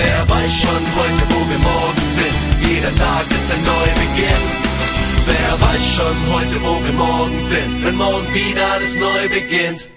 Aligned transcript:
Wer 0.00 0.28
weiß 0.28 0.54
schon 0.62 0.82
heute, 0.98 1.22
wo 1.32 1.40
wir 1.50 1.58
morgen 1.58 2.04
sind? 2.18 2.70
Jeder 2.70 2.94
Tag 2.94 3.24
ist 3.32 3.52
ein 3.52 3.62
Neubeginn. 3.64 4.44
Wer 5.26 5.60
weiß 5.60 5.86
schon 5.96 6.16
heute, 6.32 6.62
wo 6.62 6.84
wir 6.84 6.92
morgen 6.92 7.44
sind? 7.44 7.84
Wenn 7.84 7.96
morgen 7.96 8.32
wieder 8.32 8.64
alles 8.74 8.96
neu 8.96 9.28
beginnt. 9.28 9.90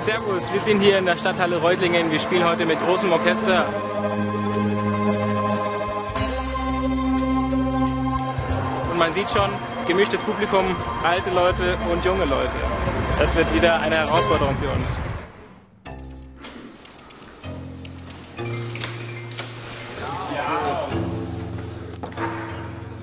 Servus, 0.00 0.52
wir 0.52 0.60
sind 0.60 0.80
hier 0.80 0.98
in 0.98 1.06
der 1.06 1.16
Stadthalle 1.16 1.58
Reutlingen. 1.58 2.10
Wir 2.10 2.18
spielen 2.18 2.44
heute 2.44 2.66
mit 2.66 2.84
großem 2.84 3.12
Orchester. 3.12 3.64
Und 8.90 8.98
man 8.98 9.12
sieht 9.12 9.30
schon, 9.30 9.50
gemischtes 9.88 10.20
Publikum, 10.20 10.76
alte 11.02 11.30
Leute 11.30 11.76
und 11.90 12.04
junge 12.04 12.26
Leute. 12.26 12.52
Das 13.18 13.34
wird 13.34 13.52
wieder 13.54 13.80
eine 13.80 13.96
Herausforderung 13.96 14.54
für 14.58 14.68
uns. 14.68 14.98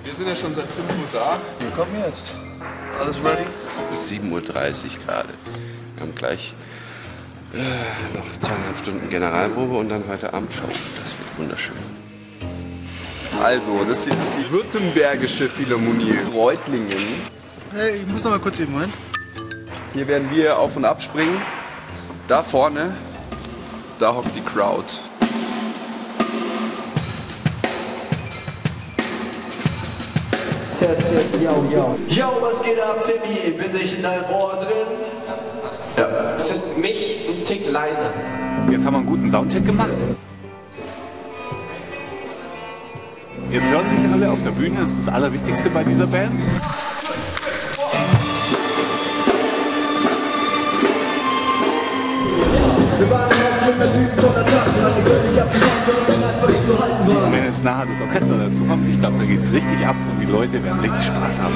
Wir 0.04 0.14
sind 0.14 0.28
ja 0.28 0.36
schon 0.36 0.54
seit 0.54 0.68
5 0.68 0.88
Uhr 0.88 1.08
da. 1.12 1.40
Wir 1.60 1.72
kommen 1.72 1.92
jetzt. 2.06 2.36
Alles 3.00 3.18
ready? 3.18 3.44
Es 3.68 4.00
ist 4.00 4.12
7.30 4.12 4.30
Uhr 4.32 5.06
gerade. 5.06 5.30
Wir 5.96 6.04
haben 6.04 6.16
gleich 6.16 6.54
äh, 7.54 8.16
noch 8.16 8.26
zweieinhalb 8.40 8.78
Stunden 8.78 9.10
Generalprobe 9.10 9.76
und 9.76 9.90
dann 9.90 10.04
heute 10.08 10.32
Abend 10.34 10.54
Show. 10.54 10.68
Das 10.68 11.18
wird 11.18 11.38
wunderschön. 11.38 12.05
Also, 13.46 13.84
das 13.88 14.04
hier 14.06 14.18
ist 14.18 14.32
die 14.40 14.52
Württembergische 14.52 15.48
Philharmonie 15.48 16.18
Reutlingen. 16.34 16.98
Hey, 17.72 17.98
ich 17.98 18.08
muss 18.08 18.24
noch 18.24 18.32
mal 18.32 18.40
kurz 18.40 18.60
eben 18.60 18.76
rein. 18.76 18.92
Hier 19.94 20.08
werden 20.08 20.32
wir 20.34 20.58
auf 20.58 20.76
und 20.76 20.84
ab 20.84 21.00
springen. 21.00 21.40
Da 22.28 22.42
vorne, 22.42 22.96
da 24.00 24.16
hockt 24.16 24.36
die 24.36 24.42
Crowd. 24.42 24.92
Test 30.80 31.14
jetzt, 31.14 31.40
yo, 31.40 31.68
yo. 31.72 32.00
Yo, 32.08 32.42
was 32.42 32.64
geht 32.64 32.80
ab, 32.82 33.04
Timmy? 33.04 33.52
Bin 33.52 33.76
ich 33.80 33.96
in 33.96 34.02
deinem 34.02 34.26
Ohr 34.26 34.58
drin? 34.58 34.98
Ja. 35.96 36.40
Find 36.40 36.80
mich 36.80 37.28
ein 37.30 37.44
Tick 37.44 37.72
leiser. 37.72 38.12
Jetzt 38.72 38.88
haben 38.88 38.94
wir 38.94 38.98
einen 38.98 39.06
guten 39.06 39.30
Soundcheck 39.30 39.64
gemacht. 39.64 39.98
Jetzt 43.52 43.70
hören 43.72 43.88
sich 43.88 44.00
alle 44.12 44.32
auf 44.32 44.42
der 44.42 44.52
Bühne, 44.52 44.78
das 44.80 44.92
ist 44.92 45.08
das 45.08 45.14
Allerwichtigste 45.14 45.70
bei 45.70 45.84
dieser 45.84 46.08
Band. 46.08 46.40
Wir 52.98 53.10
waren 53.10 53.30
Auflegen 53.66 53.80
der 53.80 53.92
Typen 53.92 54.20
von 54.22 54.34
der 54.34 54.46
völlig 55.06 55.42
abgekommen, 55.42 56.08
weil 56.08 56.24
einfach 56.30 56.48
nicht 56.50 56.66
zu 56.66 56.80
halten 56.80 57.10
Und 57.10 57.16
war. 57.16 57.32
wenn 57.32 57.44
jetzt 57.46 57.64
nachher 57.64 57.86
das 57.86 58.02
Orchester 58.02 58.38
dazu 58.38 58.64
kommt, 58.66 58.88
ich 58.88 59.00
glaube, 59.00 59.18
da 59.18 59.26
geht 59.26 59.42
es 59.42 59.52
richtig 59.54 59.86
ab 59.86 59.96
und 60.12 60.20
die 60.20 60.32
Leute 60.32 60.64
werden 60.64 60.80
richtig 60.80 61.06
Spaß 61.06 61.40
haben. 61.40 61.54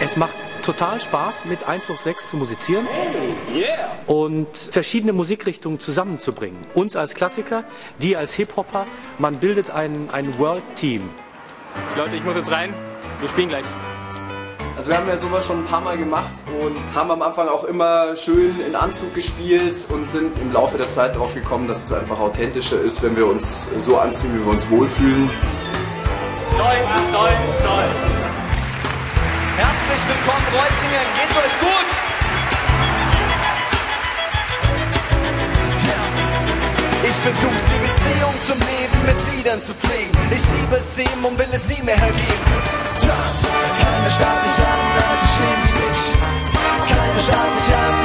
Es 0.00 0.16
macht 0.16 0.34
total 0.64 1.00
Spaß, 1.00 1.44
mit 1.44 1.68
1 1.68 1.86
durch 1.86 2.00
6 2.00 2.30
zu 2.30 2.36
musizieren 2.36 2.86
und 4.06 4.56
verschiedene 4.56 5.12
Musikrichtungen 5.12 5.78
zusammenzubringen. 5.78 6.58
Uns 6.74 6.96
als 6.96 7.14
Klassiker, 7.14 7.64
die 8.00 8.16
als 8.16 8.34
Hip-Hopper, 8.34 8.86
man 9.18 9.38
bildet 9.38 9.70
ein, 9.70 10.08
ein 10.12 10.38
World-Team. 10.38 11.08
Leute, 11.96 12.16
ich 12.16 12.24
muss 12.24 12.36
jetzt 12.36 12.50
rein. 12.50 12.72
Wir 13.20 13.28
spielen 13.28 13.48
gleich. 13.48 13.64
Also 14.76 14.90
wir 14.90 14.98
haben 14.98 15.06
ja 15.06 15.16
sowas 15.16 15.46
schon 15.46 15.58
ein 15.58 15.66
paar 15.66 15.80
Mal 15.80 15.96
gemacht 15.96 16.32
und 16.60 16.76
haben 16.94 17.10
am 17.10 17.22
Anfang 17.22 17.48
auch 17.48 17.64
immer 17.64 18.16
schön 18.16 18.52
in 18.66 18.74
Anzug 18.74 19.14
gespielt 19.14 19.86
und 19.90 20.08
sind 20.08 20.36
im 20.40 20.52
Laufe 20.52 20.78
der 20.78 20.90
Zeit 20.90 21.14
darauf 21.14 21.34
gekommen, 21.34 21.68
dass 21.68 21.84
es 21.84 21.92
einfach 21.92 22.18
authentischer 22.18 22.80
ist, 22.80 23.02
wenn 23.02 23.16
wir 23.16 23.26
uns 23.26 23.70
so 23.78 23.98
anziehen, 23.98 24.34
wie 24.34 24.44
wir 24.44 24.50
uns 24.50 24.68
wohlfühlen. 24.68 25.30
Toll, 26.50 26.76
toll, 27.12 27.30
toll. 27.64 27.73
Herzlich 29.86 30.16
willkommen, 30.16 30.46
Reutlingen. 30.48 31.06
Geht's 31.14 31.36
euch 31.36 31.60
gut? 31.60 31.90
Ich 37.06 37.14
versuch 37.16 37.58
die 37.68 37.80
Beziehung 37.84 38.34
zum 38.40 38.58
Leben 38.60 38.98
mit 39.04 39.36
Liedern 39.36 39.60
zu 39.60 39.74
pflegen. 39.74 40.16
Ich 40.30 40.42
liebe 40.56 40.76
es 40.76 40.96
eben 40.96 41.22
und 41.22 41.38
will 41.38 41.48
es 41.52 41.68
nie 41.68 41.82
mehr 41.82 41.96
ergeben. 41.96 42.48
Tanz, 42.98 43.44
keiner 43.78 44.08
starrt 44.08 44.44
dich 44.46 44.58
an, 44.64 44.80
also 45.04 45.26
schäm 45.36 45.62
dich 45.62 45.74
nicht. 45.84 46.04
Keiner 46.88 47.20
starrt 47.20 47.54
dich 47.54 47.74
an, 47.76 48.03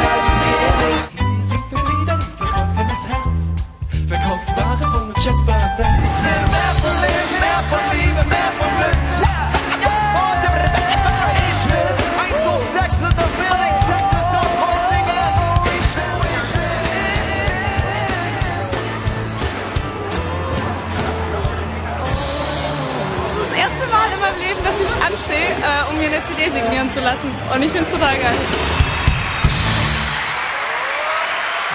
mir 25.99 26.07
eine 26.07 26.23
CD 26.23 26.49
signieren 26.49 26.91
zu 26.91 27.01
lassen. 27.01 27.29
Und 27.53 27.61
ich 27.61 27.71
finde 27.71 27.85
es 27.85 27.91
total 27.91 28.15
geil. 28.17 28.35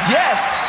Yes! 0.08 0.63